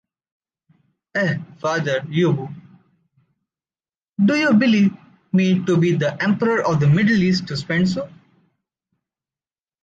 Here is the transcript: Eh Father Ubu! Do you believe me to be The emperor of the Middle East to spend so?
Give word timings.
Eh 1.23 1.37
Father 1.59 2.01
Ubu! 2.09 2.49
Do 4.25 4.35
you 4.35 4.53
believe 4.55 4.97
me 5.31 5.63
to 5.65 5.77
be 5.77 5.91
The 5.95 6.17
emperor 6.23 6.63
of 6.65 6.79
the 6.79 6.87
Middle 6.89 7.21
East 7.21 7.45
to 7.49 7.55
spend 7.55 7.87
so? 7.87 8.09